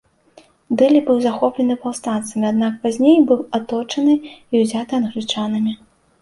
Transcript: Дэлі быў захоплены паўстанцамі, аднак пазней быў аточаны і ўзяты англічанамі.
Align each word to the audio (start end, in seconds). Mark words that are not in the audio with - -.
Дэлі 0.81 1.01
быў 1.09 1.17
захоплены 1.25 1.75
паўстанцамі, 1.83 2.45
аднак 2.51 2.79
пазней 2.87 3.19
быў 3.33 3.39
аточаны 3.59 4.13
і 4.53 4.63
ўзяты 4.65 4.93
англічанамі. 5.01 5.73